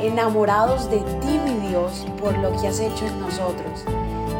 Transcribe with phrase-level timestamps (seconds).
[0.00, 3.84] enamorados de ti, mi Dios, por lo que has hecho en nosotros.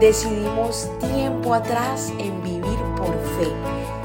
[0.00, 3.48] Decidimos tiempo atrás en vivir por fe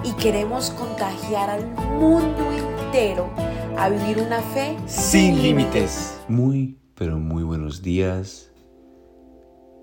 [0.04, 1.65] y queremos contagiar al
[1.99, 3.29] mundo entero
[3.78, 6.20] a vivir una fe sin límites.
[6.28, 8.52] Muy, pero muy buenos días.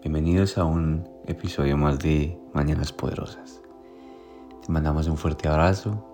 [0.02, 3.62] Bienvenidos a un episodio más de Mañanas Poderosas.
[4.64, 6.04] Te mandamos un fuerte abrazo.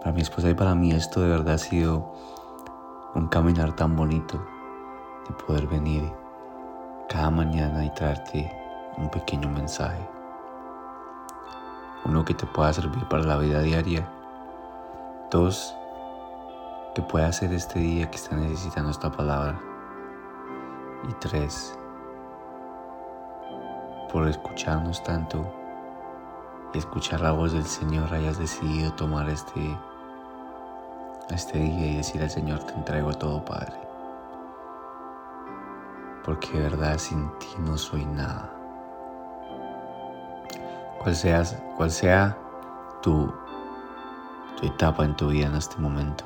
[0.00, 2.12] Para mi esposa y para mí esto de verdad ha sido
[3.14, 4.38] un caminar tan bonito
[5.28, 6.10] de poder venir
[7.08, 8.50] cada mañana y traerte
[8.96, 10.08] un pequeño mensaje.
[12.04, 14.08] Uno que te pueda servir para la vida diaria.
[15.30, 15.74] Dos,
[16.94, 19.60] que pueda ser este día que está necesitando esta palabra.
[21.08, 21.78] Y tres,
[24.10, 25.44] por escucharnos tanto
[26.72, 29.76] y escuchar la voz del Señor hayas decidido tomar este,
[31.32, 33.92] este día y decir al Señor te entrego todo Padre
[36.24, 38.50] porque de verdad sin ti no soy nada.
[41.02, 42.38] Cual, seas, cual sea
[43.02, 43.32] tu,
[44.56, 46.24] tu etapa en tu vida en este momento,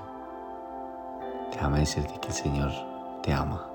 [1.51, 2.71] déjame decirte que el Señor
[3.23, 3.67] te ama.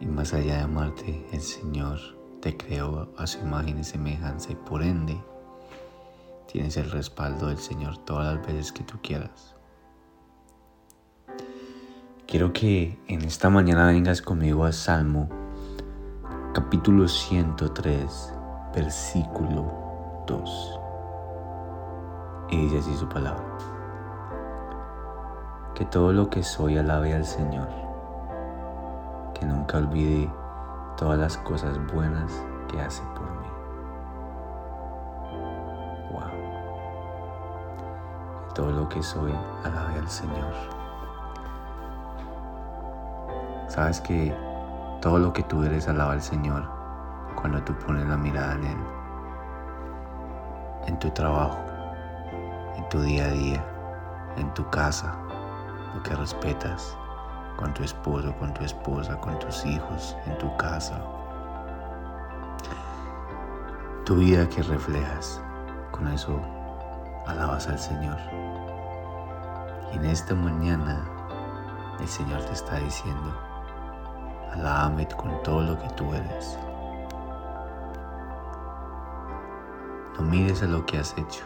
[0.00, 1.98] Y más allá de amarte, el Señor
[2.40, 5.18] te creó a su imagen y semejanza y por ende
[6.46, 9.54] tienes el respaldo del Señor todas las veces que tú quieras.
[12.26, 15.28] Quiero que en esta mañana vengas conmigo a Salmo
[16.54, 18.32] capítulo 103,
[18.74, 20.80] versículo 2.
[22.50, 23.44] Y dice así su palabra.
[25.74, 27.68] Que todo lo que soy alabe al Señor.
[29.34, 30.30] Que nunca olvide
[30.96, 32.32] todas las cosas buenas
[32.70, 33.43] que hace por mí.
[38.54, 40.54] Todo lo que soy alabe al Señor.
[43.68, 44.34] Sabes que
[45.00, 46.68] todo lo que tú eres alaba al Señor
[47.34, 48.78] cuando tú pones la mirada en Él.
[50.86, 51.58] En tu trabajo,
[52.76, 53.64] en tu día a día,
[54.36, 55.16] en tu casa,
[55.94, 56.96] lo que respetas,
[57.56, 61.00] con tu esposo, con tu esposa, con tus hijos, en tu casa.
[64.04, 65.40] Tu vida que reflejas,
[65.90, 66.40] con eso
[67.26, 68.18] alabas al Señor.
[69.92, 71.04] Y en esta mañana
[72.00, 73.32] el Señor te está diciendo,
[74.54, 76.56] Alábame con todo lo que tú eres.
[80.16, 81.44] No mires a lo que has hecho,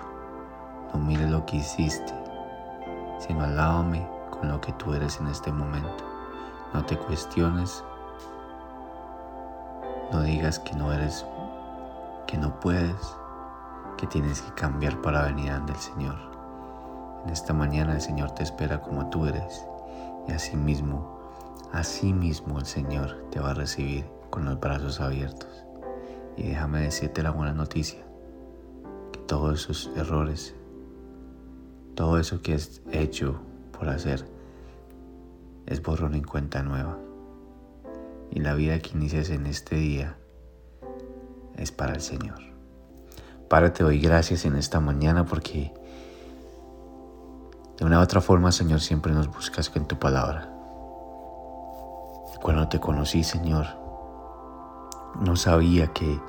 [0.92, 2.12] no mires lo que hiciste,
[3.18, 6.04] sino alábame con lo que tú eres en este momento.
[6.74, 7.82] No te cuestiones,
[10.12, 11.24] no digas que no eres,
[12.26, 13.16] que no puedes,
[13.98, 16.16] que tienes que cambiar para venir ante el Señor.
[17.24, 19.66] En esta mañana el Señor te espera como tú eres
[20.26, 21.18] y asimismo
[21.72, 25.64] Así mismo el Señor te va a recibir con los brazos abiertos.
[26.36, 28.00] Y déjame decirte la buena noticia,
[29.12, 30.54] que todos esos errores,
[31.94, 33.40] todo eso que has hecho
[33.78, 34.24] por hacer,
[35.66, 36.98] es borrón en cuenta nueva.
[38.30, 40.16] Y la vida que inicias en este día
[41.56, 42.57] es para el Señor.
[43.48, 45.72] Párate hoy gracias en esta mañana porque
[47.78, 50.50] de una u otra forma, Señor, siempre nos buscas con tu palabra.
[52.42, 53.66] Cuando te conocí, Señor,
[55.18, 56.20] no sabía que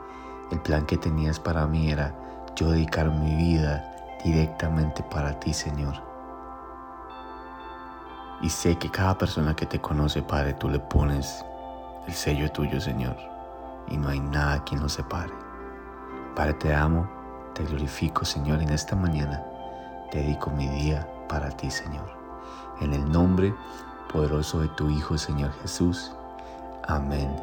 [0.52, 2.16] el plan que tenías para mí era
[2.56, 5.96] yo dedicar mi vida directamente para ti, Señor.
[8.42, 11.44] Y sé que cada persona que te conoce, Padre, tú le pones
[12.08, 13.18] el sello tuyo, Señor.
[13.90, 15.49] Y no hay nada que nos separe.
[16.36, 17.10] Padre, te amo,
[17.54, 19.44] te glorifico, Señor, en esta mañana
[20.12, 22.10] dedico mi día para ti, Señor.
[22.82, 23.54] En el nombre
[24.12, 26.12] poderoso de tu Hijo, Señor Jesús.
[26.88, 27.36] Amén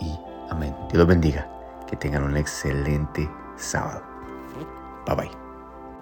[0.00, 0.18] y
[0.50, 0.74] amén.
[0.88, 1.48] Dios los bendiga.
[1.86, 4.02] Que tengan un excelente sábado.
[5.06, 5.43] Bye bye.